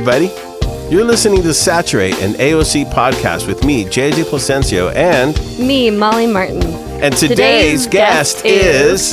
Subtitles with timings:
[0.00, 0.90] Hey, everybody.
[0.90, 6.62] You're listening to Saturate, an AOC podcast with me, JJ Placencio, and Me, Molly Martin.
[7.02, 9.10] and today's, Today's guest, guest is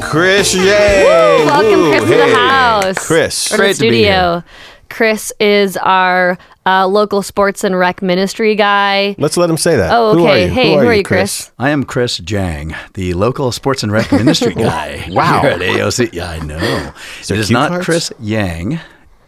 [0.00, 0.64] Chris Yang.
[1.06, 1.46] Woo!
[1.46, 3.06] Welcome, Woo, Chris, to the house.
[3.06, 3.52] Chris.
[3.52, 4.44] Or Great the to be studio.
[4.90, 9.16] Chris is our uh, local sports and rec ministry guy.
[9.18, 9.90] Let's let him say that.
[9.92, 10.44] Oh, Who are okay.
[10.46, 10.52] you?
[10.52, 11.50] Hey, who are you, Chris?
[11.58, 15.04] I am Chris Jang, the local sports and rec ministry guy.
[15.10, 15.40] Wow.
[15.40, 16.12] Here at AOC.
[16.12, 16.58] Yeah, I know.
[16.58, 16.92] there
[17.36, 17.84] it is not cards?
[17.84, 18.78] Chris Yang,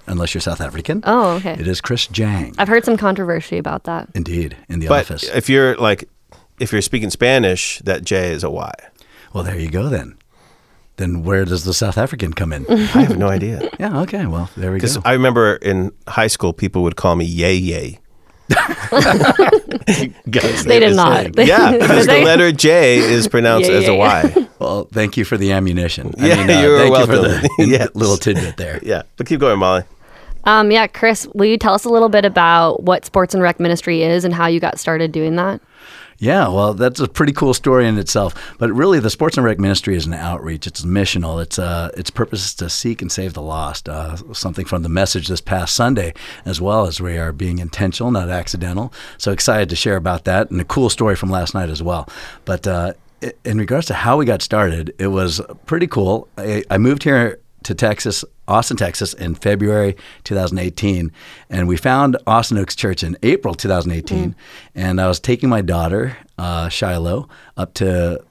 [0.08, 1.02] unless you're South African.
[1.06, 1.52] Oh, okay.
[1.52, 2.54] It is Chris Jang.
[2.58, 4.08] I've heard some controversy about that.
[4.14, 5.24] Indeed, in the But office.
[5.28, 6.08] if you're like,
[6.58, 8.72] if you're speaking Spanish, that J is a Y.
[9.32, 10.16] Well, there you go then.
[10.96, 12.66] Then where does the South African come in?
[12.70, 13.70] I have no idea.
[13.78, 14.26] yeah, okay.
[14.26, 14.82] Well, there we go.
[14.82, 17.98] Because I remember in high school, people would call me Yay Yay.
[20.30, 21.34] Guys, They did not.
[21.36, 24.32] saying- Yeah, because the letter J is pronounced Yay, as a Y.
[24.36, 24.48] yay.
[24.58, 26.12] Well, thank you for the ammunition.
[26.18, 27.14] Yeah, uh, you're thank welcome.
[27.14, 27.88] you for the Yes.
[27.94, 28.80] little tidbit there.
[28.82, 29.84] Yeah, but keep going, Molly.
[30.44, 33.60] Um, yeah, Chris, will you tell us a little bit about what sports and rec
[33.60, 35.60] ministry is and how you got started doing that?
[36.20, 38.34] Yeah, well, that's a pretty cool story in itself.
[38.58, 40.66] But really, the Sports and Rec Ministry is an outreach.
[40.66, 41.40] It's missional.
[41.40, 43.88] It's uh, its purpose is to seek and save the lost.
[43.88, 46.14] Uh, something from the message this past Sunday,
[46.44, 48.92] as well as we are being intentional, not accidental.
[49.16, 52.08] So excited to share about that and a cool story from last night as well.
[52.44, 52.94] But uh,
[53.44, 56.26] in regards to how we got started, it was pretty cool.
[56.36, 61.12] I, I moved here to Texas, Austin, Texas, in February 2018,
[61.50, 64.34] and we found Austin Oaks Church in April 2018.
[64.74, 68.24] And I was taking my daughter, uh, Shiloh, up to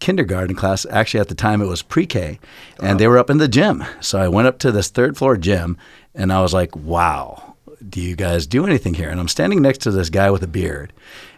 [0.00, 0.84] kindergarten class.
[0.90, 2.38] Actually, at the time it was pre-K,
[2.82, 3.84] and they were up in the gym.
[4.00, 5.78] So I went up to this third floor gym,
[6.14, 7.48] and I was like, "Wow."
[7.88, 9.10] Do you guys do anything here?
[9.10, 10.92] And I'm standing next to this guy with a beard,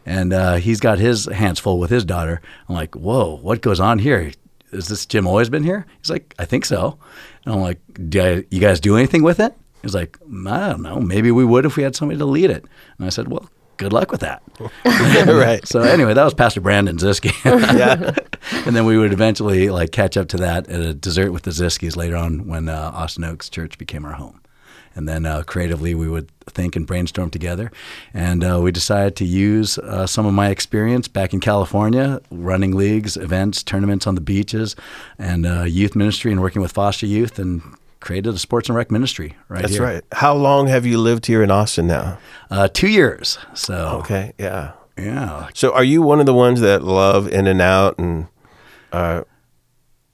[0.04, 2.40] and uh, he's got his hands full with his daughter.
[2.68, 4.32] I'm like, "Whoa, what goes on here?
[4.74, 6.98] Has this gym always been here?" He's like, "I think so."
[7.44, 10.82] And I'm like, do I, "You guys do anything with it?" He's like, "I don't
[10.82, 11.00] know.
[11.00, 12.64] Maybe we would if we had somebody to lead it."
[12.98, 14.42] And I said, "Well, good luck with that."
[14.84, 15.66] right.
[15.66, 17.32] So anyway, that was Pastor Brandon Ziski.
[17.78, 18.14] Yeah.
[18.66, 21.50] and then we would eventually like catch up to that at a dessert with the
[21.50, 24.40] Ziskis later on when uh, Austin Oaks Church became our home.
[24.96, 27.72] And then uh, creatively, we would think and brainstorm together.
[28.12, 32.76] And uh, we decided to use uh, some of my experience back in California, running
[32.76, 34.76] leagues, events, tournaments on the beaches,
[35.18, 37.62] and uh, youth ministry and working with foster youth, and
[38.00, 39.62] created a sports and rec ministry right here.
[39.62, 39.82] That's here.
[39.82, 40.04] right.
[40.12, 42.18] How long have you lived here in Austin now?
[42.50, 43.38] Uh, two years.
[43.54, 44.72] So, Okay, yeah.
[44.98, 45.48] yeah.
[45.54, 48.28] So are you one of the ones that love In and Out and
[48.92, 49.22] uh,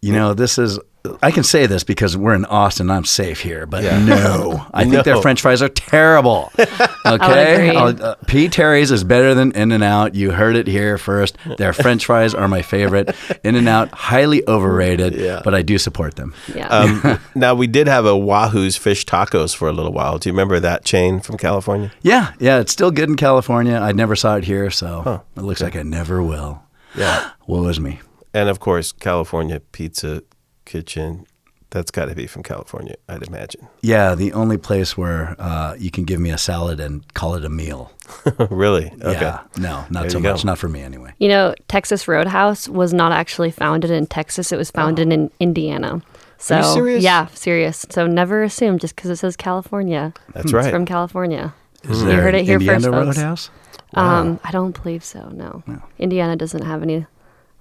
[0.01, 0.79] You know, this is.
[1.23, 2.91] I can say this because we're in Austin.
[2.91, 3.99] I'm safe here, but Yeah.
[4.05, 5.03] no, I think No.
[5.03, 6.53] their French fries are terrible.
[7.07, 7.77] Okay, agree.
[8.05, 8.49] Uh, P.
[8.49, 10.15] Terry's is better than In and Out.
[10.15, 11.37] You heard it here first.
[11.57, 13.17] Their French fries are my favorite.
[13.43, 15.41] In and Out highly overrated, Yeah.
[15.43, 16.35] but I do support them.
[16.55, 16.69] Yeah.
[16.69, 20.19] um, now we did have a Wahoo's fish tacos for a little while.
[20.19, 21.91] Do you remember that chain from California?
[22.03, 23.77] Yeah, yeah, it's still good in California.
[23.77, 26.63] I never saw it here, so it looks like I never will.
[26.95, 27.31] Yeah.
[27.47, 28.01] Woe is me.
[28.35, 30.23] And of course, California Pizza
[30.71, 31.27] Kitchen.
[31.71, 33.69] That's got to be from California, I'd imagine.
[33.81, 37.45] Yeah, the only place where uh, you can give me a salad and call it
[37.45, 37.93] a meal.
[38.51, 38.87] really?
[39.01, 39.21] Okay.
[39.21, 40.33] Yeah, no, not There so you go.
[40.33, 40.45] much.
[40.45, 41.13] Not for me anyway.
[41.19, 46.03] you know, Texas Roadhouse was not actually founded in Texas, it was founded in Indiana.
[46.39, 47.05] So, you serious?
[47.05, 47.87] yeah, serious.
[47.91, 50.13] So never assume just because it says California.
[50.33, 50.73] That's It's right.
[50.73, 51.55] from California.
[51.85, 53.17] Is You there heard it here Indiana first, folks.
[53.17, 53.51] Roadhouse?
[53.95, 55.29] Um, I don't believe so.
[55.29, 55.63] No.
[56.01, 57.07] Indiana doesn't have any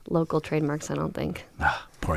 [0.09, 0.90] local trademarks.
[0.90, 1.46] I don't think.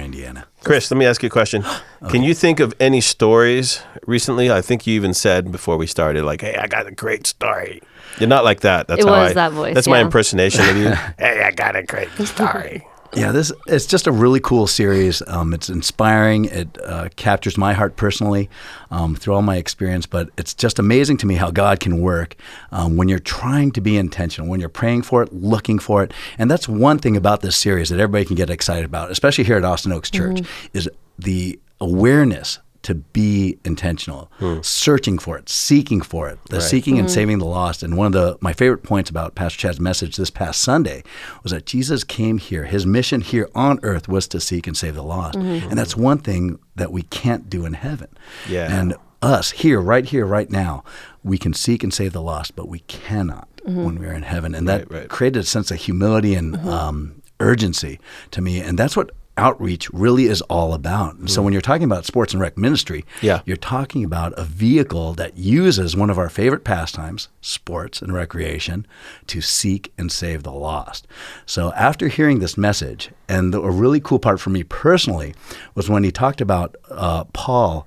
[0.00, 0.46] Indiana.
[0.64, 1.64] Chris, let me ask you a question.
[2.10, 4.50] Can you think of any stories recently?
[4.50, 7.80] I think you even said before we started, like, "Hey, I got a great story."
[8.18, 8.88] You're not like that.
[8.88, 10.88] That's It how was I, that voice, That's my impersonation of you.
[11.18, 12.86] hey, I got a great story.
[13.14, 15.22] Yeah, this it's just a really cool series.
[15.26, 16.46] Um, it's inspiring.
[16.46, 18.48] It uh, captures my heart personally
[18.90, 20.06] um, through all my experience.
[20.06, 22.36] But it's just amazing to me how God can work
[22.70, 26.12] um, when you're trying to be intentional, when you're praying for it, looking for it.
[26.38, 29.58] And that's one thing about this series that everybody can get excited about, especially here
[29.58, 30.40] at Austin Oaks Church,
[30.72, 30.88] is
[31.18, 34.60] the awareness to be intentional, hmm.
[34.62, 37.14] searching for it, seeking for it, the seeking and mm-hmm.
[37.14, 37.82] saving the lost.
[37.82, 41.02] And one of the my favorite points about Pastor Chad's message this past Sunday
[41.42, 42.64] was that Jesus came here.
[42.64, 45.38] His mission here on earth was to seek and save the lost.
[45.38, 45.70] Mm-hmm.
[45.70, 48.08] And that's one thing that we can't do in heaven.
[48.48, 48.68] Yeah.
[48.70, 50.82] And us here, right here, right now,
[51.22, 53.84] we can seek and save the lost, but we cannot mm-hmm.
[53.84, 54.54] when we're in heaven.
[54.54, 55.08] And that Right, right.
[55.08, 58.00] created a sense of humility and um, urgency
[58.32, 58.60] to me.
[58.60, 61.14] And that's what outreach really is all about.
[61.16, 63.40] And so when you're talking about sports and rec ministry, Yeah.
[63.46, 68.86] you're talking about a vehicle that uses one of our favorite pastimes, sports and recreation,
[69.28, 71.06] to seek and save the lost.
[71.46, 75.34] So after hearing this message, and the, a really cool part for me personally
[75.74, 77.86] was when he talked about uh, Paul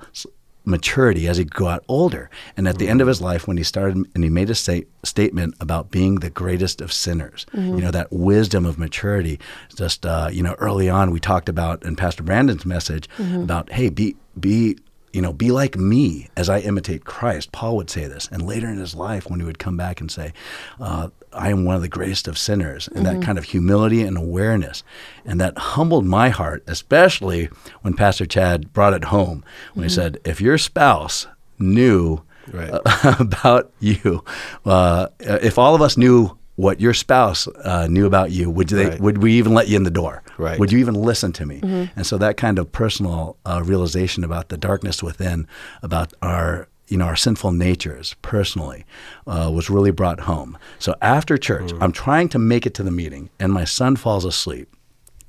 [0.65, 2.29] maturity as he got older.
[2.57, 4.85] And at the end of his life, when he started and he made a sta-
[5.03, 9.39] statement about being the greatest of sinners, you know, that wisdom of maturity.
[9.75, 13.07] Just, uh, you know, early on, we talked about in Pastor Brandon's message
[13.43, 14.77] about, hey, be, be,
[15.15, 17.53] you know, be like me as I imitate Christ.
[17.53, 18.27] Paul would say this.
[18.33, 20.33] And later in his life, when he would come back and say,
[20.77, 24.17] uh, I am one of the greatest of sinners, and that kind of humility and
[24.17, 24.83] awareness.
[25.23, 27.45] And that humbled my heart, especially
[27.81, 31.27] when Pastor Chad brought it home when he said, If your spouse
[31.57, 32.21] knew
[32.51, 32.69] Right.
[32.69, 34.21] uh, about you,
[34.65, 38.89] uh, if all of us knew what your spouse uh, knew about you, would they?
[38.89, 38.99] Right.
[38.99, 40.23] Would we even let you in the door?
[40.37, 40.57] Right.
[40.59, 41.59] Would you even listen to me?
[41.95, 45.47] And so that kind of personal uh, realization about the darkness within,
[45.83, 48.85] about our you know our sinful natures personally,
[49.27, 50.57] uh, was really brought home.
[50.79, 54.23] So after church, I'm trying to make it to the meeting, and my son falls
[54.23, 54.73] asleep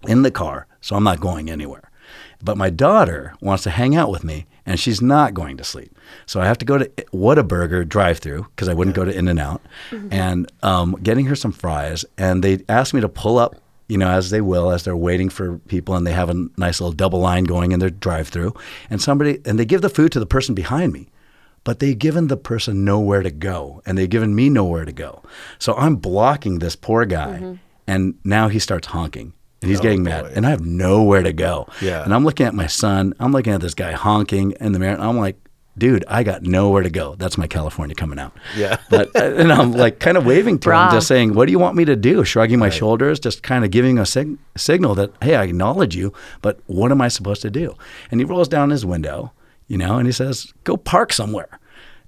[0.07, 1.91] in the car, so I'm not going anywhere.
[2.45, 5.97] But my daughter wants to hang out with me, and she's not going to sleep.
[6.27, 9.39] So I have to go to Whataburger drive-through because I wouldn't go to In and
[9.39, 9.63] Out,
[10.11, 12.05] and um, getting her some fries.
[12.19, 13.57] And they asked me to pull up,
[13.89, 16.81] you know, as they will, as they're waiting for people, and they have a nice
[16.81, 18.53] little double line going in their drive-through.
[18.91, 21.09] And somebody, and they give the food to the person behind me
[21.65, 25.21] but they've given the person nowhere to go and they've given me nowhere to go.
[25.59, 27.59] So I'm blocking this poor guy
[27.89, 30.33] and now he starts honking and he's oh, getting mad boy.
[30.35, 31.69] and I have nowhere to go.
[31.81, 32.05] Yeah.
[32.05, 34.95] And I'm looking at my son, I'm looking at this guy honking in the mirror
[34.95, 35.37] and I'm like,
[35.79, 37.15] dude, I got nowhere to go.
[37.17, 38.33] That's my California coming out.
[38.57, 38.79] Yeah.
[38.89, 40.91] But uh, and I'm like kind of waving to him, Brah.
[40.93, 43.71] just saying, "What do you want me to do?" Shrugging my shoulders, just kind of
[43.71, 47.51] giving a sig- signal that, "Hey, I acknowledge you, but what am I supposed to
[47.51, 47.75] do?"
[48.11, 49.33] And he rolls down his window,
[49.67, 51.59] you know, and he says, "Go park somewhere."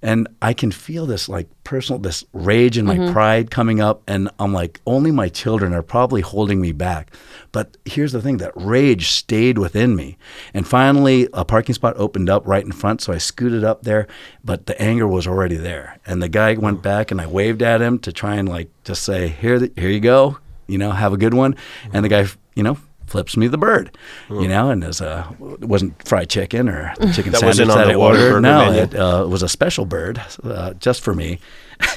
[0.02, 3.12] And I can feel this like personal, this rage and my mm-hmm.
[3.12, 4.02] pride coming up.
[4.06, 7.12] And I'm like, only my children are probably holding me back.
[7.52, 10.16] But here's the thing that rage stayed within me.
[10.54, 13.00] And finally, a parking spot opened up right in front.
[13.00, 14.06] So I scooted up there,
[14.44, 15.98] but the anger was already there.
[16.06, 16.82] And the guy went oh.
[16.82, 19.90] back and I waved at him to try and like just say, here, the, here
[19.90, 21.56] you go, you know, have a good one.
[21.92, 22.78] And the guy, you know,
[23.08, 23.96] flips me the bird,
[24.30, 27.70] you know, and as a, it wasn't fried chicken or the chicken That sandwich wasn't
[27.70, 28.40] on that the I ordered.
[28.40, 28.82] No, menu.
[28.82, 31.38] it uh, was a special bird uh, just for me.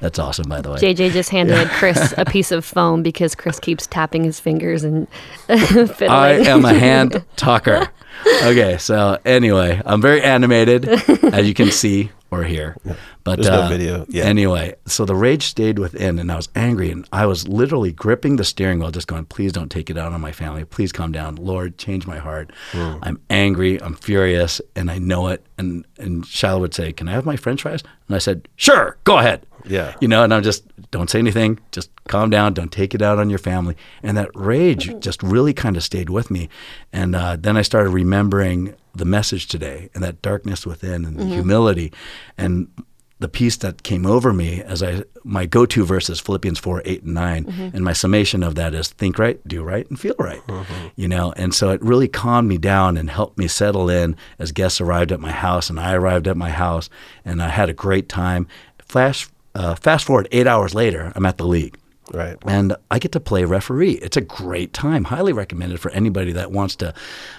[0.00, 0.78] That's awesome, by the way.
[0.78, 5.08] JJ just handed Chris a piece of foam because Chris keeps tapping his fingers and
[5.46, 6.10] fiddling.
[6.10, 7.88] I am a hand talker.
[8.42, 12.76] Okay, so anyway, I'm very animated, as you can see or here.
[13.24, 14.26] But There's no uh, video yet.
[14.26, 18.36] Anyway, so the rage stayed within, and I was angry, and I was literally gripping
[18.36, 20.64] the steering wheel, just going, "Please don't take it out on my family.
[20.64, 22.52] Please calm down, Lord, change my heart.
[22.72, 22.96] Hmm.
[23.02, 23.80] I'm angry.
[23.80, 27.36] I'm furious, and I know it." And and Shiloh would say, "Can I have my
[27.36, 29.94] French fries?" And I said, "Sure, go ahead." Yeah.
[30.00, 33.18] You know, and I'm just, don't say anything, just calm down, don't take it out
[33.18, 33.76] on your family.
[34.02, 35.00] And that rage mm-hmm.
[35.00, 36.48] just really kind of stayed with me.
[36.92, 41.24] And uh, then I started remembering the message today and that darkness within and the
[41.24, 41.32] mm-hmm.
[41.32, 41.92] humility
[42.38, 42.68] and
[43.18, 46.82] the peace that came over me as I, my go to verse is Philippians 4,
[46.84, 47.44] 8, and 9.
[47.44, 47.76] Mm-hmm.
[47.76, 50.42] And my summation of that is think right, do right, and feel right.
[50.96, 54.52] You know, and so it really calmed me down and helped me settle in as
[54.52, 56.90] guests arrived at my house and I arrived at my house
[57.24, 58.46] and I had a great time.
[58.84, 61.78] Flash, uh, fast forward eight hours later, I'm at the league.
[62.12, 62.36] Right.
[62.46, 63.94] And I get to play referee.
[63.94, 65.04] It's a great time.
[65.04, 66.94] Highly recommended for anybody that wants to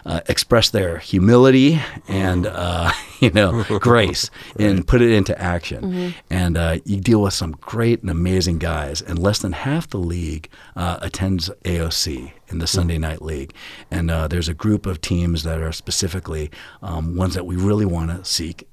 [0.06, 6.14] uh, express their humility and uh, you know grace and put it into action.
[6.30, 9.02] And uh, you deal with some great and amazing guys.
[9.02, 13.54] And less than half the league uh, attends AOC in the Sunday Night League.
[13.90, 17.86] And uh, there's a group of teams that are specifically um, ones that we really
[17.86, 18.68] want to seek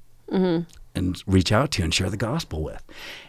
[0.94, 2.82] and reach out to and share the gospel with.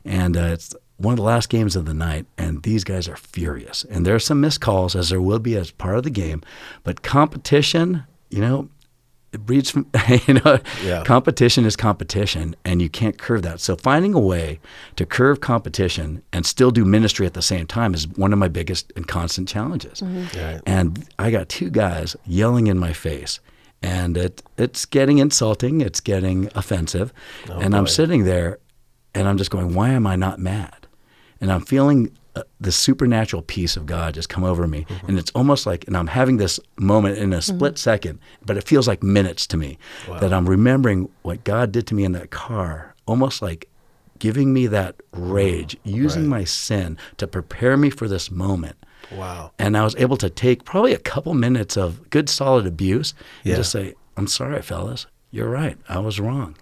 [0.03, 3.17] And uh, it's one of the last games of the night, and these guys are
[3.17, 3.83] furious.
[3.89, 6.41] And there are some missed calls, as there will be as part of the game.
[6.83, 8.69] But competition, you know,
[9.33, 9.85] it breeds from,
[10.27, 11.03] you know, Yeah.
[11.03, 13.59] competition is competition, and you can't curve that.
[13.59, 14.59] So finding a way
[14.95, 18.47] to curve competition and still do ministry at the same time is one of my
[18.47, 20.01] biggest and constant challenges.
[20.01, 20.61] Right.
[20.65, 23.41] And I got two guys yelling in my face.
[23.85, 25.81] And it, it's getting insulting.
[25.81, 27.13] It's getting offensive.
[27.49, 28.59] Oh, and I'm sitting there
[29.13, 30.87] and I'm just going, why am I not mad?
[31.39, 34.85] And I'm feeling uh, the supernatural peace of God just come over me.
[34.89, 35.07] Mm-hmm.
[35.07, 37.55] And it's almost like, and I'm having this moment in a mm-hmm.
[37.55, 39.77] split second, but it feels like minutes to me
[40.19, 43.69] that I'm remembering what God did to me in that car, almost like
[44.19, 45.95] giving me that rage, mm-hmm.
[45.95, 46.39] using Right.
[46.39, 48.75] my sin to prepare me for this moment.
[49.11, 49.51] Wow.
[49.59, 53.51] And I was able to take probably a couple minutes of good, solid abuse and
[53.51, 53.55] Yeah.
[53.57, 55.07] just say, I'm sorry, fellas.
[55.31, 55.77] You're right.
[55.89, 56.55] I was wrong.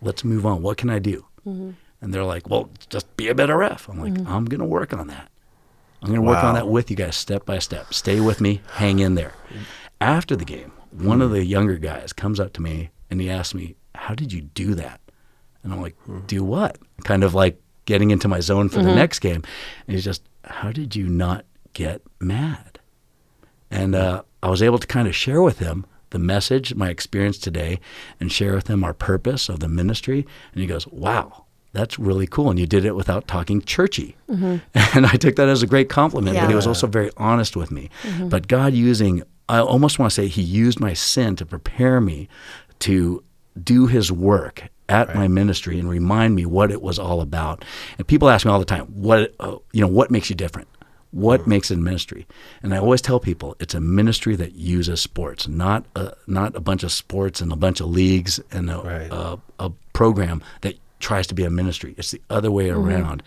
[0.00, 0.62] Let's move on.
[0.62, 1.26] What can I do?
[1.46, 1.70] Mm-hmm.
[2.00, 3.88] And they're like, well, just be a better ref.
[3.88, 4.26] I'm like, mm-hmm.
[4.26, 5.30] I'm going to work on that.
[6.02, 7.94] I'm going to work on that with you guys step by step.
[7.94, 8.60] Stay with me.
[8.72, 9.34] Hang in there.
[10.00, 11.34] After the game, one of mm.
[11.34, 14.74] the younger guys comes up to me and he asks me, "How did you do
[14.74, 15.00] that?"
[15.62, 16.20] And I'm like, hmm.
[16.26, 18.96] "Do what?" Kind of like getting into my zone for the mm-hmm.
[18.96, 19.44] next game.
[19.86, 22.78] And he's just, "How did you not get mad?"
[23.70, 27.38] And uh, I was able to kind of share with him the message, my experience
[27.38, 27.80] today,
[28.20, 30.26] and share with him our purpose of the ministry.
[30.52, 32.50] And he goes, Wow, that's really cool.
[32.50, 34.16] And you did it without talking churchy.
[34.94, 36.36] And I took that as a great compliment.
[36.36, 37.88] But he was also very honest with me.
[38.28, 42.28] But God using, I almost want to say, He used my sin to prepare me
[42.80, 43.24] to
[43.62, 47.64] do His work at my ministry and remind me what it was all about.
[47.96, 50.68] And people ask me all the time, what uh, you know, what makes you different?
[51.12, 52.26] What makes it a ministry?
[52.62, 56.60] And I always tell people it's a ministry that uses sports, not a, not a
[56.60, 59.08] bunch of sports and a bunch of leagues and a, Right.
[59.12, 61.94] a, a program that tries to be a ministry.
[61.98, 63.22] It's the other way around,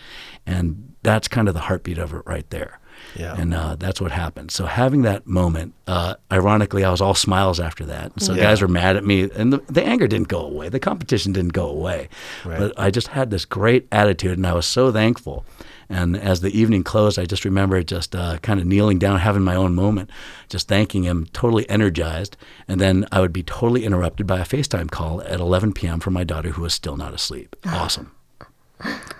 [0.45, 2.79] and that's kind of the heartbeat of it right there.
[3.15, 3.35] Yeah.
[3.37, 4.51] And uh, that's what happened.
[4.51, 8.13] So having that moment, uh, ironically, I was all smiles after that.
[8.21, 8.43] So Yeah.
[8.43, 10.69] guys were mad at me, and the, the anger didn't go away.
[10.69, 12.07] The competition didn't go away.
[12.45, 12.57] Right.
[12.59, 15.45] But I just had this great attitude, and I was so thankful.
[15.89, 19.43] And as the evening closed, I just remember just uh, kind of kneeling down, having
[19.43, 20.09] my own moment,
[20.49, 22.37] just thanking him, totally energized.
[22.67, 25.99] And then I would be totally interrupted by a FaceTime call at 11 p.m.
[25.99, 27.55] from my daughter, who was still not asleep.
[27.65, 28.11] Awesome.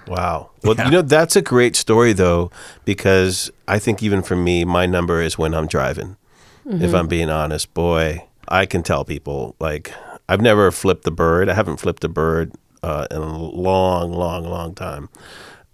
[0.07, 0.49] Wow.
[0.63, 2.51] Well, you know, that's a great story, though,
[2.83, 6.17] because I think even for me, my number is when I'm driving.
[6.67, 9.93] If I'm being honest, boy, I can tell people, like,
[10.27, 11.47] I've never flipped the bird.
[11.47, 15.09] I haven't flipped a bird uh, in a long, long, long time.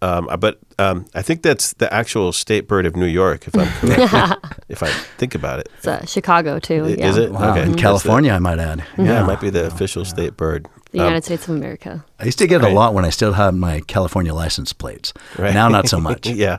[0.04, 3.68] Um, but um, I think that's the actual state bird of New York, if I'm
[3.80, 4.46] correct.
[4.68, 5.70] if I think about it.
[5.78, 6.86] It's uh, Chicago too.
[6.86, 7.10] I- yeah.
[7.10, 7.32] Is it?
[7.32, 7.52] Wow.
[7.52, 7.62] Okay.
[7.62, 8.84] In That's the- California, I might add.
[8.98, 10.68] yeah, it might be the official state bird.
[10.92, 12.04] The Um, United States of America.
[12.20, 12.72] I used to get it Right.
[12.74, 15.14] a lot when I still had my California license plates.
[15.38, 15.54] Right.
[15.54, 16.28] Now, not so much.
[16.28, 16.58] yeah,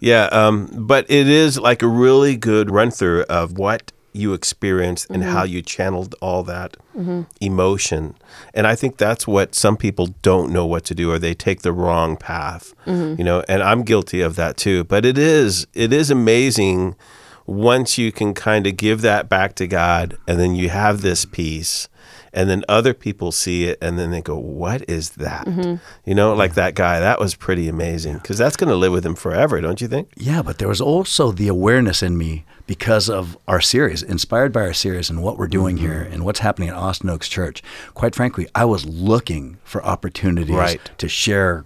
[0.00, 0.24] yeah.
[0.32, 5.22] Um, but it is like a really good run through of what you experienced and
[5.22, 5.54] how mm-hmm.
[5.54, 7.22] you channeled all that mm-hmm.
[7.40, 8.14] emotion.
[8.54, 11.62] And I think that's what some people don't know what to do, or they take
[11.62, 12.74] the wrong path.
[12.86, 13.18] Mm-hmm.
[13.18, 14.84] You know, and I'm guilty of that too.
[14.84, 16.96] But it is it is amazing
[17.46, 21.24] once you can kind of give that back to God, and then you have this
[21.24, 21.88] peace.
[22.32, 25.46] And then other people see it, and then they go, "What is that?"
[26.04, 27.00] You know, like that guy.
[27.00, 30.10] That was pretty amazing because that's going to live with him forever, don't you think?
[30.16, 34.60] Yeah, but there was also the awareness in me because of our series, inspired by
[34.60, 35.86] our series and what we're doing Mm-hmm.
[35.86, 37.62] here and what's happening at Austin Oaks Church.
[37.94, 40.80] Quite frankly, I was looking for opportunities Right.
[40.98, 41.64] to share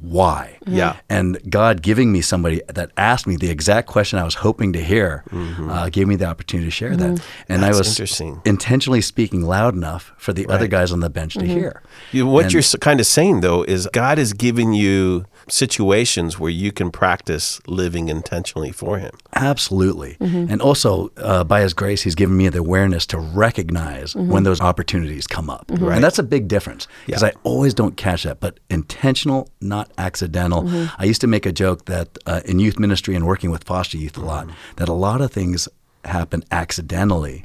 [0.00, 0.58] why.
[0.66, 0.96] Yeah.
[1.08, 4.82] And God giving me somebody that asked me the exact question I was hoping to
[4.82, 7.22] hear uh, gave me the opportunity to share that.
[7.48, 7.78] And I Mm-hmm.
[7.78, 11.82] Was intentionally speaking loud enough for the other guys on the bench to hear.
[12.12, 16.50] You, what And- you're kind of saying though is God is giving you situations where
[16.50, 19.12] you can practice living intentionally for Him.
[19.34, 20.16] Absolutely.
[20.20, 20.52] Mm-hmm.
[20.52, 24.30] And also, uh, by His grace, He's given me the awareness to recognize mm-hmm.
[24.30, 25.66] when those opportunities come up.
[25.68, 25.88] Mm-hmm.
[25.88, 27.28] And that's a big difference because Yeah.
[27.28, 30.68] I always don't catch that, but intentional, not accidental.
[30.98, 33.96] I used to make a joke that uh, in youth ministry and working with foster
[33.96, 35.68] youth a lot, that a lot of things
[36.04, 37.44] happen accidentally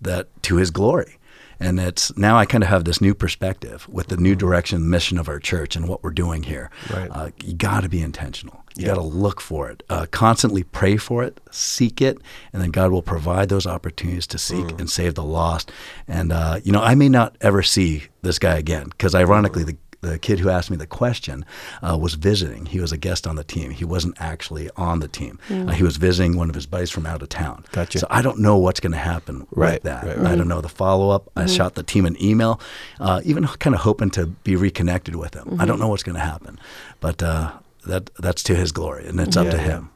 [0.00, 1.17] that to His glory.
[1.60, 5.18] And it's now I kind of have this new perspective with the new direction, mission
[5.18, 6.70] of our church, and what we're doing here.
[6.92, 7.08] Right.
[7.10, 8.62] Uh, you got to be intentional.
[8.76, 12.18] You got to look for it, uh, constantly pray for it, seek it,
[12.52, 14.78] and then God will provide those opportunities to seek Mm.
[14.78, 15.72] and save the lost.
[16.06, 19.76] And uh, you know, I may not ever see this guy again because, ironically, the
[20.00, 21.44] the kid who asked me the question
[21.82, 22.66] uh, was visiting.
[22.66, 23.70] He was a guest on the team.
[23.72, 25.38] He wasn't actually on the team.
[25.50, 27.64] Uh, he was visiting one of his buddies from out of town.
[27.72, 27.98] Gotcha.
[27.98, 30.04] So I don't know what's going to happen Right, with that.
[30.06, 31.28] right, I don't know the follow up.
[31.36, 32.60] I shot the team an email,
[33.00, 35.56] uh, even kind of hoping to be reconnected with him.
[35.60, 36.58] I don't know what's going to happen,
[37.00, 37.52] but uh,
[37.86, 39.62] that that's to his glory, and it's up Yeah, to yeah.
[39.64, 39.90] him.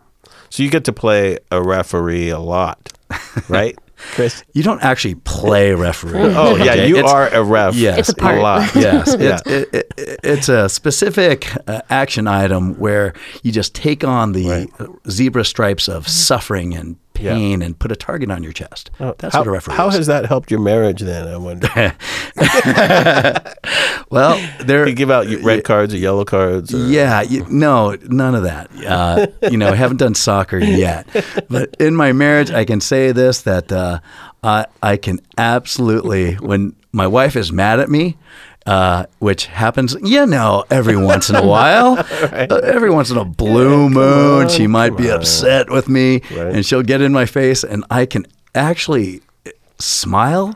[0.51, 2.93] So you get to play a referee a lot,
[3.49, 3.79] right,
[4.13, 4.43] Chris?
[4.53, 6.19] You don't actually play referee.
[6.21, 7.75] Oh yeah, Okay, you it's- are a ref.
[7.75, 8.41] Yes, It's a part.
[8.41, 8.71] lot.
[8.75, 9.39] yes, Yeah.
[9.47, 14.49] it's, it, it, it's a specific uh, action item where you just take on the
[14.49, 14.71] Right.
[14.81, 17.35] uh, zebra stripes of suffering and Yeah.
[17.35, 18.91] pain and put a target on your chest.
[18.99, 19.95] That's how, what a referee How is.
[19.95, 21.29] has that helped your marriage then?
[21.29, 21.69] I wonder.
[24.11, 26.75] well, there you give out red cards or yellow cards?
[26.75, 28.71] Or, Yeah, you, no, none of that.
[28.85, 31.07] Uh, you know, I haven't done soccer yet,
[31.49, 34.01] but in my marriage, I can say this: that uh,
[34.43, 38.17] I, I can absolutely, when my wife is mad at me,
[38.67, 43.25] uh, which happens, you know, every once in a while, uh, every once in a
[43.25, 46.55] blue moon, she might be upset with me, Right.
[46.55, 49.21] and she'll get in my face, and I can actually
[49.79, 50.55] smile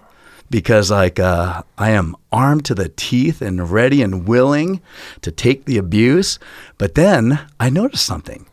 [0.50, 4.80] because like uh, I am armed to the teeth and ready and willing
[5.22, 6.38] to take the abuse.
[6.78, 8.46] But then I notice something.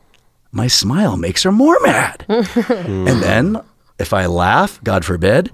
[0.52, 2.26] My smile makes her more mad.
[2.30, 3.62] and then
[4.00, 5.52] if I laugh, God forbid,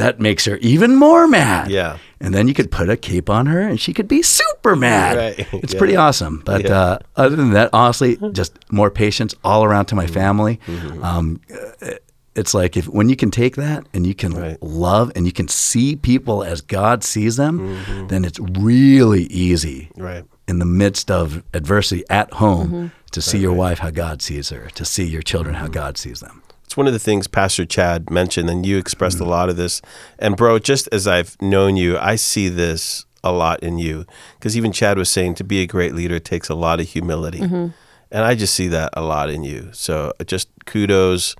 [0.00, 1.64] that makes her even more mad.
[1.64, 1.74] Mm-hmm.
[1.74, 1.98] Yeah.
[2.20, 5.16] And then you could put a cape on her and she could be super mad.
[5.16, 5.46] Right.
[5.64, 5.78] It's Yeah.
[5.82, 6.42] pretty awesome.
[6.44, 6.78] But Yeah.
[6.80, 10.20] uh, other than that, honestly, just more patience all around to my Mm-hmm.
[10.22, 10.54] family.
[11.02, 11.92] Um, uh,
[12.40, 14.58] it's like if when you can take that and you can Right.
[14.62, 18.06] love and you can see people as God sees them, Mm-hmm.
[18.08, 18.38] then it's
[18.70, 20.24] really easy Right.
[20.48, 22.86] in the midst of adversity at home Mm-hmm.
[23.12, 26.20] to see your wife how God sees her, to see your children how God sees
[26.20, 26.36] them.
[26.70, 29.30] It's one of the things Pastor Chad mentioned, and you expressed a mm-hmm.
[29.30, 29.82] lot of this.
[30.20, 34.06] And, bro, just as I've known you, I see this a lot in you.
[34.38, 37.40] Because even Chad was saying to be a great leader takes a lot of humility.
[37.40, 37.70] Mm-hmm.
[38.12, 39.70] And I just see that a lot in you.
[39.72, 41.34] So uh, just kudos.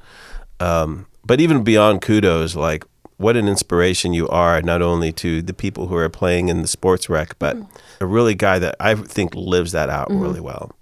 [0.59, 2.85] Um, but even beyond kudos, like
[3.17, 6.67] what an inspiration you are, not only to the people who are playing in the
[6.67, 7.69] sports rec, but mm.
[8.01, 10.23] a really guy that I think lives that out mm-hmm.
[10.23, 10.73] really well.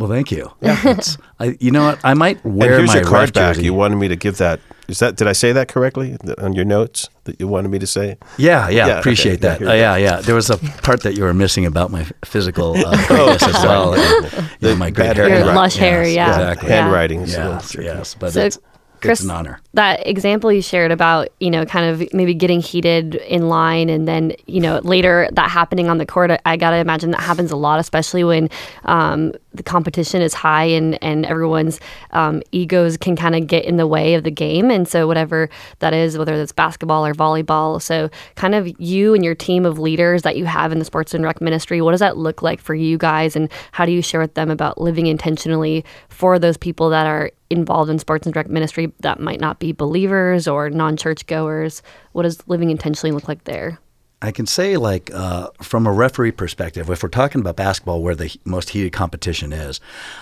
[0.00, 0.50] Well, thank you.
[0.62, 2.00] It's, I, you know what?
[2.02, 3.54] I might And wear here's my your card back.
[3.54, 3.64] jersey.
[3.66, 4.60] You wanted me to give that.
[4.88, 7.86] Is that did I say that correctly on your notes that you wanted me to
[7.86, 8.16] say?
[8.38, 9.48] Yeah, yeah, Yeah, appreciate okay.
[9.48, 9.58] That.
[9.60, 10.20] here Uh, yeah, yeah.
[10.22, 13.94] There was a part that you were missing about my physical uh, greatness as well.
[14.02, 15.28] and, you know, my great bad hair.
[15.28, 16.28] Your lush hair, Yes, yeah.
[16.30, 16.70] Exactly.
[16.70, 17.20] Handwriting.
[17.20, 18.14] is Yes, yes.
[18.18, 18.58] But So, it's,
[19.00, 19.60] Chris, it's an honor.
[19.74, 24.06] that example you shared about you know kind of maybe getting heated in line and
[24.06, 27.50] then you know later that happening on the court I, I gotta imagine that happens
[27.50, 28.48] a lot especially when
[28.84, 31.80] um, the competition is high and and everyone's
[32.12, 35.48] um, egos can kind of get in the way of the game and so whatever
[35.80, 39.78] that is whether that's basketball or volleyball so kind of you and your team of
[39.78, 42.60] leaders that you have in the sports and rec ministry what does that look like
[42.60, 46.56] for you guys and how do you share with them about living intentionally for those
[46.56, 50.70] people that are involved in sports and rec ministry that might not be believers or
[50.70, 51.82] non churchgoers?
[52.12, 53.78] what does living intentionally look like there
[54.22, 58.14] I can say, like, uh, from a referee perspective, if we're talking about basketball, where
[58.14, 59.80] the most heated competition is,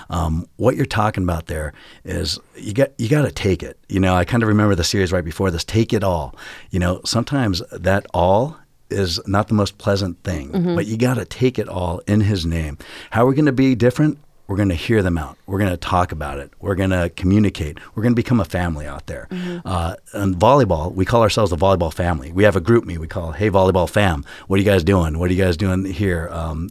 [0.09, 1.73] um, what you're talking about there
[2.05, 3.77] is you got you got to take it.
[3.88, 5.64] You know, I kind of remember the series right before this.
[5.64, 6.37] Take it all.
[6.71, 8.57] You know, sometimes that all
[8.88, 12.47] is not the most pleasant thing, but you got to take it all in His
[12.47, 12.79] name.
[13.11, 14.19] How are we going to be different?
[14.49, 15.37] We're going to hear them out.
[15.47, 16.51] We're going to talk about it.
[16.59, 17.79] We're going to communicate.
[17.95, 19.29] We're going to become a family out there.
[19.65, 22.33] Uh, and volleyball, we call ourselves the volleyball family.
[22.33, 25.19] We have a GroupMe we call, "Hey Volleyball Fam, what are you guys doing?
[25.19, 26.29] What are you guys doing here?
[26.33, 26.71] Um,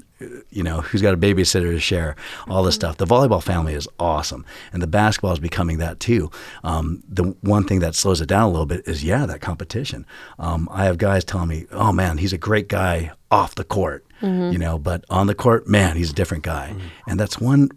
[0.50, 2.16] you know, who's got a babysitter to share?
[2.48, 2.98] All this stuff.
[2.98, 6.32] The volleyball family is awesome, and the basketball is becoming that too.
[6.64, 10.08] Um, the one thing that slows it down a little bit is yeah, that competition.
[10.40, 14.07] Um, I have guys telling me, "Oh man, he's a great guy off the court."
[14.22, 16.76] You know, but on the court, man, he's a different guy,
[17.08, 17.70] and that's one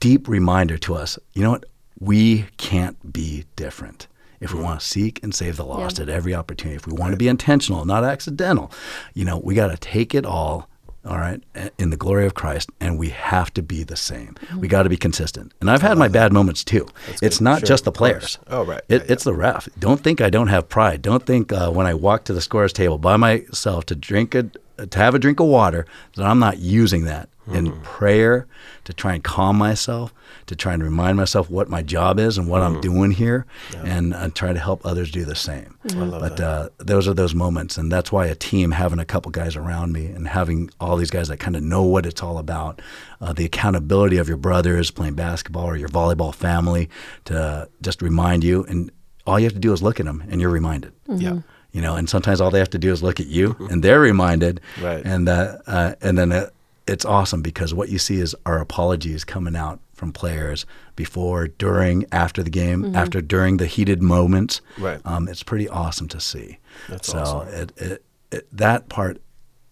[0.00, 1.64] deep reminder to us you know what?
[1.98, 4.08] We can't be different.
[4.40, 6.04] If we want to seek and save the lost Yeah.
[6.04, 8.72] at every opportunity, if we want to be intentional, not accidental,
[9.14, 10.68] you know, we got to take it all,
[11.04, 11.40] all right,
[11.78, 14.34] in the glory of Christ, and we have to be the same.
[14.58, 15.52] We got to be consistent.
[15.60, 16.88] And I've had my bad moments too.
[17.22, 18.38] It's not Sure, just the players.
[18.48, 18.80] Oh, right.
[18.88, 19.68] It, Yeah, It's the ref.
[19.78, 21.02] Don't think I don't have pride.
[21.02, 24.50] Don't think uh, when I walk to the scorer's table by myself to drink a
[24.90, 27.82] to have a drink of water that I'm not using that in Mm-hmm.
[27.82, 28.46] prayer
[28.84, 30.14] to try and calm myself,
[30.46, 32.80] to try and remind myself what my job is and what I'm Mm-hmm.
[32.80, 33.46] doing here,
[33.84, 35.76] and uh, try to help others do the same.
[36.20, 39.56] but uh, those are those moments, and that's why a team having a couple guys
[39.56, 42.80] around me and having all these guys that kind of know what it's all about,
[43.20, 46.88] uh, the accountability of your brothers playing basketball or your volleyball family
[47.24, 48.90] to just remind you, and
[49.26, 51.38] all you have to do is look at them, and you're reminded Yeah.
[51.72, 54.00] You know and sometimes all they have to do is look at you and they're
[54.00, 55.02] reminded Right.
[55.04, 56.48] and uh, uh, and then uh,
[56.86, 62.04] it's awesome because what you see is our apologies coming out from players before during
[62.12, 65.00] after the game after during the heated moments Right.
[65.04, 66.58] um, it's pretty awesome to see
[66.88, 67.48] That's so awesome.
[67.54, 69.20] it, it, it, that part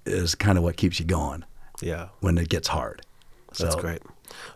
[0.07, 1.45] is kind of what keeps you going
[1.83, 2.09] Yeah.
[2.21, 3.03] when it gets hard
[3.59, 4.01] That's great.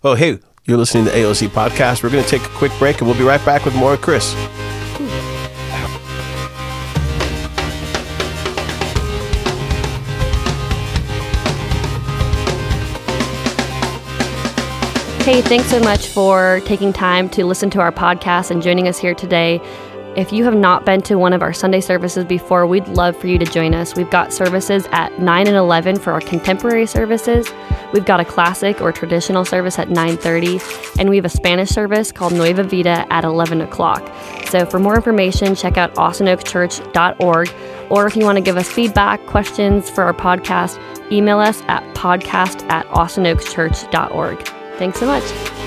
[0.04, 2.02] Oh, hey, you're listening to AOC Podcast.
[2.04, 4.00] We're going to take a quick break and we'll be right back with more of
[4.00, 4.32] Chris.
[15.24, 18.98] Hey, thanks so much for taking time to listen to our podcast and joining us
[18.98, 19.58] here today.
[20.18, 23.26] If you have not been to one of our Sunday services before, we'd love for
[23.26, 23.96] you to join us.
[23.96, 27.50] We've got services at 9 and 11 for our contemporary services.
[27.94, 30.60] We've got a classic or traditional service at 9:30,
[30.98, 34.06] and we have a Spanish service called Nueva Vida at 11 o'clock.
[34.50, 37.50] So for more information, check out austinoakchurch.org,
[37.88, 40.78] or if you want to give us feedback, questions for our podcast,
[41.10, 44.53] email us at podcast at austinoakchurch.org.
[44.78, 45.63] Thanks so much.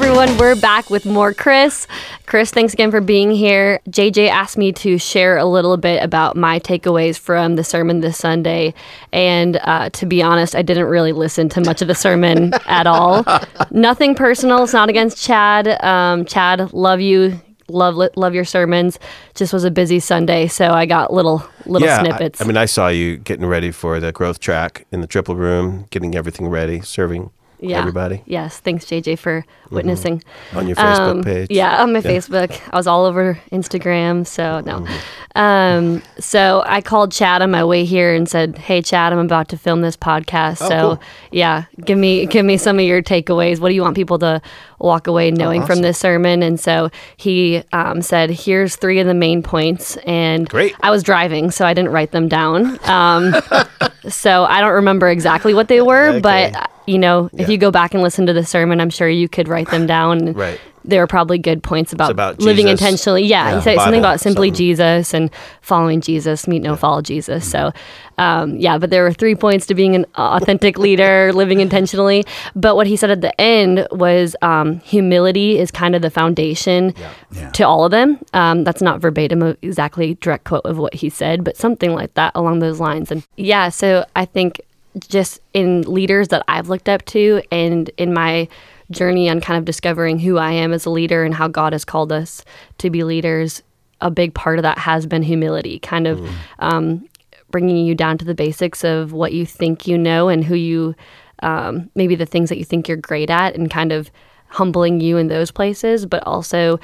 [0.00, 1.88] Everyone, we're back with more Chris.
[2.24, 3.80] Chris, thanks again for being here.
[3.90, 8.16] JJ asked me to share a little bit about my takeaways from the sermon this
[8.16, 8.74] Sunday.
[9.12, 12.86] And uh, to be honest, I didn't really listen to much of the sermon at
[12.86, 13.24] all.
[13.72, 14.62] Nothing personal.
[14.62, 15.66] It's not against Chad.
[15.82, 17.40] Um, Chad, love you.
[17.66, 19.00] Love love your sermons.
[19.34, 22.40] Just was a busy Sunday, so I got little little yeah, I- snippets.
[22.40, 25.86] I, mean, I saw you getting ready for the growth track in the triple room,
[25.90, 27.30] getting everything ready, serving
[27.60, 27.78] yeah.
[27.80, 30.22] everybody Yes, thanks JJ for witnessing.
[30.54, 31.48] on your Facebook Um, page.
[31.50, 32.58] Yeah, on my Facebook.
[32.72, 34.26] I was all over Instagram.
[34.26, 34.86] So, no.
[35.34, 39.48] Um, so I called Chad on my way here and said, Hey, Chad, I'm about
[39.50, 40.58] to film this podcast.
[40.58, 41.00] so, cool.
[41.30, 43.60] yeah, give me give me some of your takeaways.
[43.60, 44.40] What do you want people to
[44.78, 45.82] walk away knowing from awesome.
[45.82, 46.42] this sermon?
[46.42, 49.96] And so he um, said, Here's three of the main points.
[50.06, 50.74] And Great.
[50.80, 52.78] I was driving, so I didn't write them down.
[52.88, 53.34] Um,
[54.08, 56.20] so I don't remember exactly what they were, Okay.
[56.20, 57.52] but you know, if Yeah.
[57.52, 60.32] you go back and listen to the sermon, I'm sure you could write them down.
[60.32, 60.58] Right.
[60.88, 62.80] There are probably good points about, about living Jesus.
[62.80, 63.22] intentionally.
[63.24, 64.56] Yeah, Yeah, he said something about simply something.
[64.58, 67.48] Jesus and following Jesus, meet no follow Jesus.
[67.48, 67.72] So,
[68.16, 72.24] um, yeah, but there were three points to being an authentic leader, living intentionally.
[72.56, 76.94] But what he said at the end was um, humility is kind of the foundation
[77.32, 77.50] Yeah.
[77.50, 78.18] to all of them.
[78.32, 82.32] Um, that's not verbatim exactly direct quote of what he said, but something like that
[82.34, 83.10] along those lines.
[83.12, 84.62] And yeah, so I think
[85.06, 88.48] just in leaders that I've looked up to and in my
[88.90, 91.84] journey on kind of discovering who I am as a leader and how God has
[91.84, 92.44] called us
[92.78, 93.62] to be leaders,
[94.00, 96.28] a big part of that has been humility, kind of
[96.60, 97.06] um,
[97.50, 100.94] bringing you down to the basics of what you think you know and who you,
[101.42, 104.10] um, maybe the things that you think you're great at, and kind of
[104.48, 106.80] humbling you in those places, but also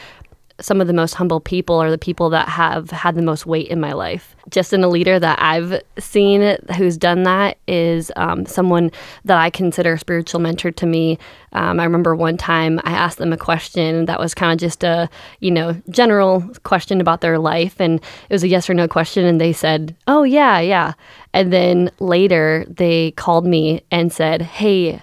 [0.60, 3.68] some of the most humble people are the people that have had the most weight
[3.68, 4.36] in my life.
[4.50, 8.92] Just in a leader that I've seen who's done that is um, someone
[9.24, 11.18] that I consider a spiritual mentor to me.
[11.52, 14.84] Um, I remember one time I asked them a question that was kind of just
[14.84, 15.08] a,
[15.40, 17.80] you know, general question about their life.
[17.80, 19.24] And it was a yes or no question.
[19.24, 20.92] And they said, oh, yeah, yeah.
[21.32, 25.02] And then later they called me and said, hey,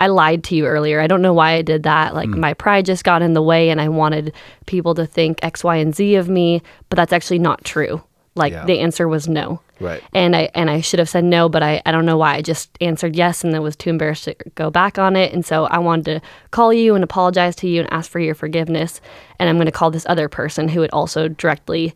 [0.00, 1.00] I lied to you earlier.
[1.00, 2.14] I don't know why I did that.
[2.14, 2.40] Like hmm.
[2.40, 4.32] my pride just got in the way and I wanted
[4.66, 8.02] people to think X, Y, and Z of me, but that's actually not true.
[8.34, 8.64] Like Yeah.
[8.64, 9.60] the answer was no.
[9.78, 10.02] Right.
[10.12, 12.34] And I and I should have said no, but I, I don't know why.
[12.34, 15.32] I just answered yes and then was too embarrassed to go back on it.
[15.32, 18.34] And so I wanted to call you and apologize to you and ask for your
[18.34, 19.00] forgiveness.
[19.38, 21.94] And I'm gonna call this other person who it also directly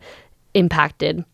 [0.53, 1.25] impacted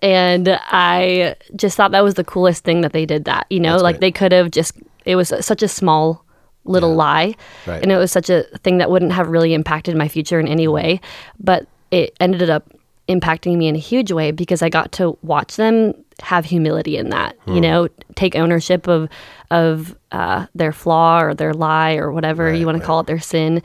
[0.00, 3.46] and I just thought that was the coolest thing that they did that.
[3.50, 4.00] You know, That's like great.
[4.00, 4.74] they could have just
[5.08, 6.24] it was such a small
[6.64, 7.34] little lie
[7.66, 7.82] Right.
[7.82, 10.68] and it was such a thing that wouldn't have really impacted my future in any
[10.68, 11.00] way,
[11.40, 12.64] but it ended up
[13.08, 17.08] impacting me in a huge way because I got to watch them have humility in
[17.10, 17.36] that.
[17.46, 19.08] You know, take ownership of
[19.50, 23.06] of uh, their flaw or their lie or whatever Right, you want to call it,
[23.06, 23.62] their sin,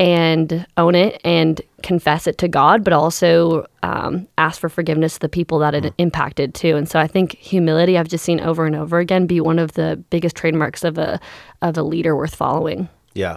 [0.00, 5.20] and own it and confess it to God, but also um, ask for forgiveness to
[5.20, 6.74] the people that it impacted too.
[6.74, 9.72] And so I think humility I've just seen over and over again be one of
[9.72, 11.20] the biggest trademarks of a
[11.60, 12.88] of a leader worth following.
[13.12, 13.36] Yeah.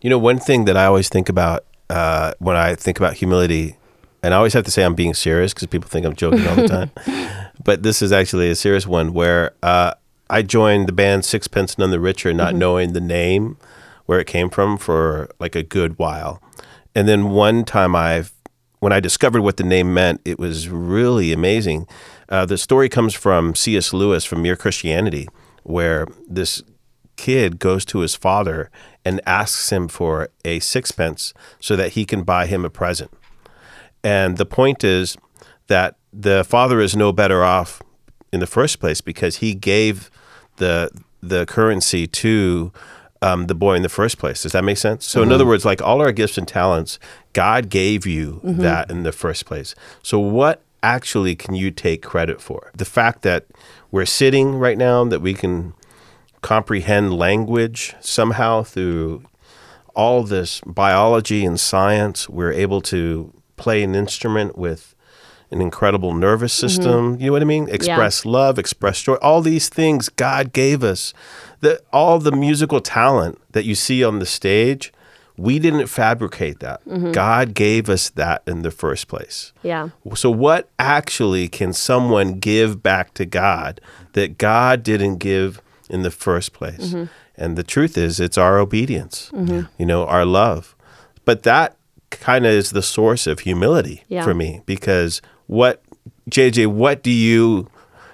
[0.00, 3.76] You know, one thing that I always think about uh, when I think about humility,
[4.22, 6.56] and I always have to say I'm being serious because people think I'm joking all
[6.56, 6.90] the time,
[7.62, 9.92] but this is actually a serious one where uh,
[10.30, 13.58] I joined the band Sixpence None the Richer, not knowing the name,
[14.08, 16.42] where it came from, for like a good while.
[16.94, 18.24] And then one time I,
[18.78, 21.86] when I discovered what the name meant, it was really amazing.
[22.30, 23.92] Uh, the story comes from C.S.
[23.92, 25.28] Lewis from Mere Christianity,
[25.62, 26.62] where this
[27.16, 28.70] kid goes to his father
[29.04, 33.10] and asks him for a sixpence so that he can buy him a present.
[34.02, 35.18] And the point is
[35.66, 37.82] that the father is no better off
[38.32, 40.10] in the first place because he gave
[40.56, 40.90] the
[41.20, 42.72] the currency to
[43.22, 44.42] um, the boy in the first place.
[44.42, 45.04] Does that make sense?
[45.06, 46.98] So, in other words, like all our gifts and talents,
[47.32, 49.74] God gave you that in the first place.
[50.02, 52.70] So, what actually can you take credit for?
[52.74, 53.46] The fact that
[53.90, 55.74] we're sitting right now, that we can
[56.42, 59.24] comprehend language somehow through
[59.94, 62.28] all this biology and science.
[62.28, 64.94] We're able to play an instrument with
[65.50, 66.66] an incredible nervous mm-hmm.
[66.68, 67.20] system.
[67.20, 67.68] You know what I mean?
[67.68, 69.14] Express love, express joy.
[69.14, 71.14] All these things God gave us.
[71.60, 74.92] The, all the musical talent that you see on the stage,
[75.36, 76.84] we didn't fabricate that.
[76.84, 77.12] Mm-hmm.
[77.12, 79.52] God gave us that in the first place.
[79.62, 79.90] Yeah.
[80.14, 83.80] So, what actually can someone give back to God
[84.12, 86.88] that God didn't give in the first place?
[86.88, 87.04] Mm-hmm.
[87.36, 90.74] And the truth is, it's our obedience, you know, our love.
[91.24, 91.76] But that
[92.10, 94.24] kind of is the source of humility Yeah.
[94.24, 95.82] for me because what,
[96.30, 97.68] JJ, what do you,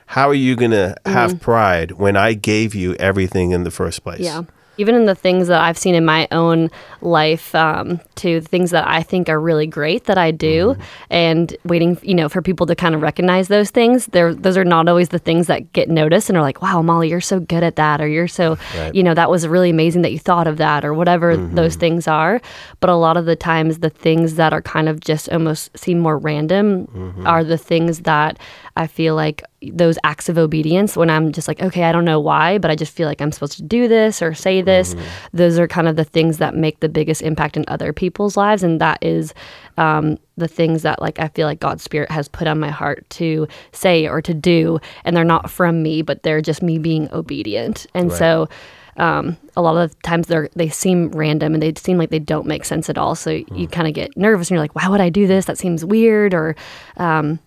[0.07, 1.38] how are you going to have mm-hmm.
[1.40, 4.20] pride when I gave you everything in the first place?
[4.20, 4.44] Yeah.
[4.77, 8.87] Even in the things that I've seen in my own life, um, to things that
[8.87, 10.83] I think are really great that I do, Mm-hmm.
[11.11, 14.07] and waiting, you know, for people to kind of recognize those things.
[14.07, 17.09] They're, those are not always the things that get noticed and are like, wow, Molly,
[17.09, 18.95] you're so good at that, or you're so, Right.
[18.95, 21.55] you know, that was really amazing that you thought of that, or whatever Mm-hmm.
[21.55, 22.41] those things are.
[22.81, 25.99] But a lot of the times, the things that are kind of just almost seem
[25.99, 27.27] more random Mm-hmm.
[27.27, 28.39] are the things that
[28.77, 32.19] I feel like those acts of obedience when I'm just like, okay, I don't know
[32.19, 34.97] why, but I just feel like I'm supposed to do this or say this.
[35.33, 38.63] Those are kind of the things that make the biggest impact in other people's lives.
[38.63, 39.33] And that is
[39.79, 43.09] um, the things that like I feel like God's spirit has put on my heart
[43.11, 44.81] to say or to do.
[45.05, 47.87] And they're not from me, but they're just me being obedient.
[47.95, 48.49] And so
[48.97, 52.19] um, a lot of the times they're they seem random and they seem like they
[52.19, 53.15] don't make sense at all.
[53.15, 55.47] So you kind of get nervous and you're like, why would I do this?
[55.47, 56.55] That seems weird or
[56.97, 57.39] um,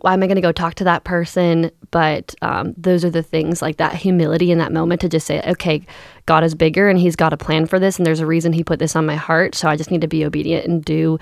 [0.00, 1.70] why am I going to go talk to that person?
[1.90, 5.42] But um, those are the things like that humility in that moment to just say,
[5.42, 5.82] okay,
[6.26, 8.64] God is bigger and He's got a plan for this, and there's a reason He
[8.64, 9.54] put this on my heart.
[9.54, 11.18] So I just need to be obedient and do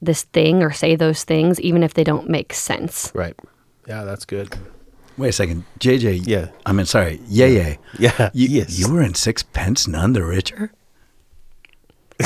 [0.00, 3.12] this thing or say those things, even if they don't make sense.
[3.14, 3.34] Right.
[3.86, 4.54] Yeah, that's good.
[5.16, 6.26] Wait a second, JJ.
[6.26, 6.48] Yeah.
[6.64, 7.76] I mean, sorry, yeah, yeah.
[7.98, 8.30] Yeah.
[8.32, 8.78] You, yes.
[8.78, 10.72] you were in Sixpence None the Richer.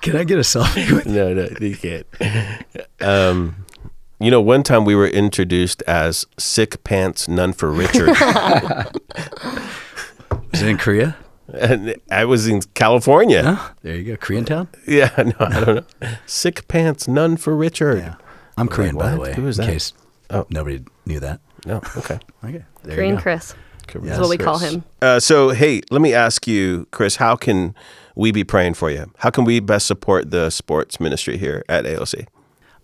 [0.00, 2.06] Can I get a selfie with no, no, you can't.
[3.00, 3.66] Um,
[4.20, 8.10] you know, one time we were introduced as sick pants, none for Richard.
[10.52, 11.16] Is it in Korea?
[11.54, 13.42] and I was in California.
[13.42, 13.72] Huh?
[13.82, 14.68] There you go, Korean town.
[14.86, 16.08] Yeah, no, I don't know.
[16.26, 17.98] Sick pants, none for Richard.
[17.98, 18.14] Yeah,
[18.56, 19.34] I'm Korean by the way.
[19.34, 19.72] Who is in that?
[19.72, 19.92] case
[20.30, 20.46] Oh.
[20.50, 21.40] nobody knew that.
[21.64, 22.18] No, okay.
[22.44, 23.22] Okay, there Korean you go.
[23.22, 23.54] Chris
[23.86, 24.84] Korean is what we call him.
[25.00, 27.74] Uh, so, hey, let me ask you, Chris, how can
[28.14, 29.10] we be praying for you?
[29.18, 32.26] How can we best support the sports ministry here at AOC?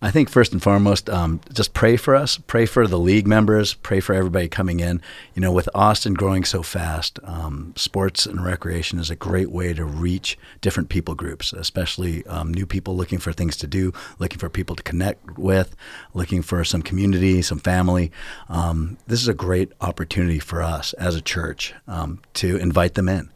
[0.01, 2.37] I think first and foremost, um, just pray for us.
[2.37, 3.73] Pray for the league members.
[3.73, 5.01] Pray for everybody coming in.
[5.33, 9.73] You know, with Austin growing so fast, um, sports and recreation is a great way
[9.73, 14.37] to reach different people groups, especially um, new people looking for things to do, looking
[14.39, 15.75] for people to connect with,
[16.13, 18.11] looking for some community, some family.
[18.49, 23.09] Um, this is a great opportunity for us as a church um, to invite them
[23.09, 23.31] in.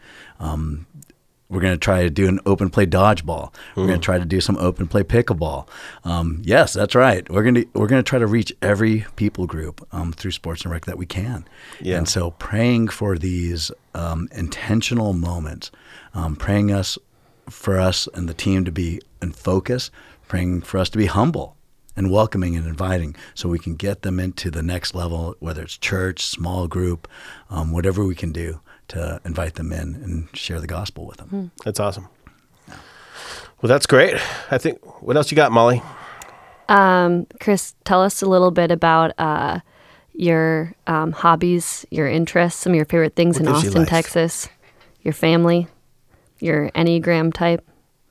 [1.50, 3.52] We're going to try to do an open play dodgeball.
[3.76, 5.68] We're going to try to do some open play pickleball.
[6.04, 7.28] Um, yes, that's right.
[7.28, 10.62] We're going to we're going to try to reach every people group um, through sports
[10.62, 11.48] and rec that we can.
[11.82, 11.98] Yeah.
[11.98, 15.72] And so, praying for these um, intentional moments,
[16.14, 17.00] um, praying us
[17.50, 19.90] for us and the team to be in focus,
[20.28, 21.58] praying for us to be humble
[21.96, 25.78] and welcoming and inviting so we can get them into the next level, whether it's
[25.78, 27.08] church, small group,
[27.50, 31.52] um, whatever we can do to invite them in and share the gospel with them.
[31.64, 32.08] That's awesome.
[33.62, 34.16] Well, that's great.
[34.52, 35.82] I think, what else you got, Molly?
[36.70, 39.60] Um, Chris, tell us a little bit about uh,
[40.14, 43.86] your um, hobbies, your interests, some of your favorite things What in gives you Austin.
[43.86, 44.48] Texas,
[45.02, 45.68] your family,
[46.40, 47.66] your Enneagram type,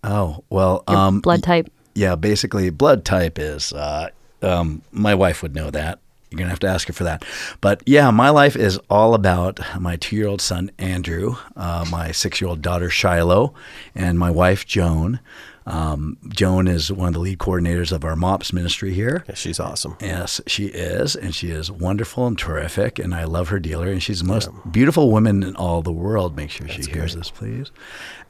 [0.04, 1.68] Oh, well, your um, blood type.
[1.94, 4.10] yeah, basically, blood type is, uh,
[4.42, 5.98] um, my wife would know that.
[6.30, 7.24] You're to have to ask her for that.
[7.60, 12.12] But yeah, my life is all about my two year old son, Andrew, uh, my
[12.12, 13.54] six year old daughter, Shiloh,
[13.94, 15.20] and my wife, Joan.
[15.68, 19.24] Um, Joan is one of the lead coordinators of our MOPS ministry here.
[19.28, 19.96] Yeah, she's awesome.
[20.00, 24.02] Yes, she is, and she is wonderful and terrific, and I love her dealer, and
[24.02, 26.34] she's the most beautiful woman in all the world.
[26.36, 27.70] Make sure she hears this, please.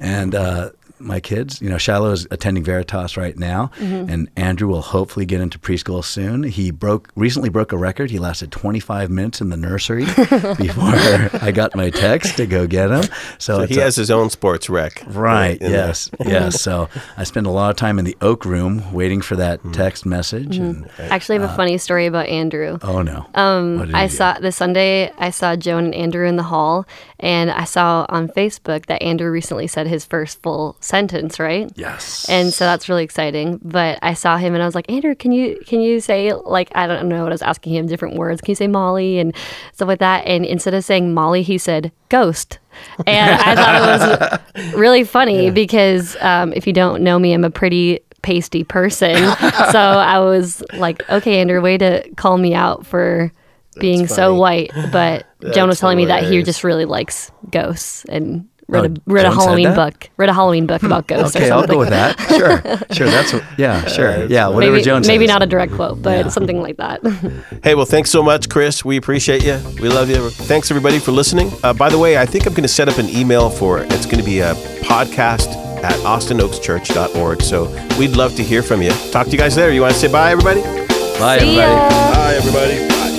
[0.01, 0.70] And uh,
[1.01, 5.40] my kids, you know, Shiloh is attending Veritas right now, and Andrew will hopefully get
[5.40, 6.42] into preschool soon.
[6.42, 8.11] He broke recently broke a record.
[8.11, 10.05] He lasted 25 minutes in the nursery
[10.57, 13.03] before I got my text to go get him.
[13.38, 15.03] So, So he a- has his own sports rec.
[15.07, 15.59] Right.
[15.61, 16.11] Yes.
[16.24, 16.61] yes.
[16.61, 19.73] So I spend a lot of time in the oak room waiting for that Hmm.
[19.73, 20.57] text message.
[20.59, 22.79] And Actually, I have a funny story about Andrew.
[22.83, 23.27] oh no.
[23.35, 25.12] Um, I saw the Sunday.
[25.19, 26.87] I saw Joan and Andrew in the hall,
[27.21, 31.38] and I saw on Facebook that Andrew recently said his first full sentence.
[31.38, 31.71] Right.
[31.77, 32.27] Yes.
[32.29, 33.61] And so that's really exciting.
[33.62, 36.71] But I saw him and I was like, Andrew, can you can you say like
[36.75, 38.41] I don't know what I was asking him different words.
[38.41, 39.35] Can you say Molly and
[39.73, 40.27] stuff like that?
[40.27, 42.59] And instead of saying Molly, he said ghost.
[43.07, 47.45] And I thought it was really funny because um, if you don't know me, I'm
[47.45, 49.14] a pretty pasty person.
[49.73, 53.33] so I was like, okay, Andrew, way to call me out for
[53.79, 54.71] being so white.
[54.93, 59.12] But Joan was telling me that he just really likes ghosts and read Oh, a
[59.12, 60.11] read a Halloween book.
[60.16, 61.74] Read a Halloween book about ghosts or okay, I'll something.
[61.74, 62.18] go with that.
[62.28, 62.62] Sure.
[62.94, 63.07] Sure.
[63.09, 63.85] That's what, yeah.
[63.87, 64.24] Sure.
[64.26, 64.48] Yeah.
[64.48, 65.33] Whatever maybe, Joan maybe says.
[65.35, 66.28] not a direct quote, but Yeah.
[66.28, 67.00] something like that.
[67.62, 68.85] Hey, well, thanks so much, Chris.
[68.85, 69.59] We appreciate you.
[69.81, 70.31] We love you.
[70.31, 71.50] Thanks, everybody, for listening.
[71.62, 74.07] Uh, by the way, I think I'm going to set up an email for it's
[74.07, 75.48] going to be a podcast
[75.83, 77.42] at austinoakschurch.org.
[77.42, 77.64] So
[77.98, 78.90] we'd love to hear from you.
[79.11, 79.70] Talk to you guys there.
[79.72, 80.62] You want to say bye, everybody?
[80.62, 81.59] Bye, See everybody.
[81.59, 81.88] ya.
[81.88, 82.88] Bye, everybody.
[82.88, 83.17] Bye.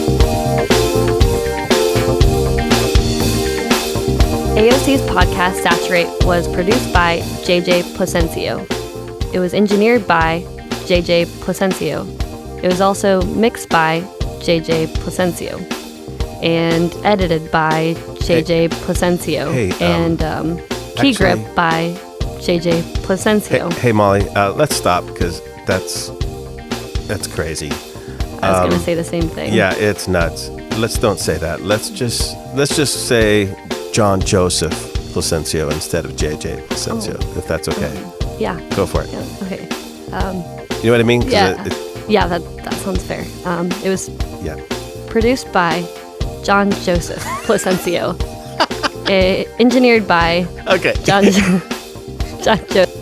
[4.60, 8.66] AOC TNC's podcast Saturate was produced by JJ Placencio.
[9.34, 10.42] It was engineered by
[10.86, 12.06] JJ Placencio.
[12.62, 14.02] It was also mixed by
[14.42, 15.62] JJ Placencio
[16.44, 20.58] and edited by JJ Placencio Hey, um, and um,
[20.98, 21.96] key grip by
[22.42, 23.72] JJ Hey, Placencio.
[23.76, 26.10] hey Molly, uh, let's stop because that's
[27.08, 27.72] that's crazy.
[28.42, 29.54] I was going um, to say the same thing.
[29.54, 30.50] Yeah, it's nuts.
[30.78, 31.62] Let's don't say that.
[31.62, 33.56] Let's just let's just say
[33.94, 34.74] John Joseph
[35.14, 37.38] Placencio instead of JJ Placencio, Oh.
[37.40, 37.94] if that's okay.
[38.40, 38.60] Yeah.
[38.76, 39.10] Go for it.
[39.12, 39.26] Yeah.
[39.44, 39.68] Okay.
[40.82, 41.22] You know what I mean?
[41.24, 41.62] Yeah.
[41.66, 41.78] it- it-
[42.10, 43.24] Yeah, that, that sounds fair.
[43.46, 44.10] Um, it was
[44.42, 44.56] yeah.
[45.10, 45.84] produced by
[46.44, 48.16] John Joseph Placencio,
[49.10, 50.94] eh, engineered by Okay.
[51.04, 51.24] John
[52.44, 52.96] John Joseph.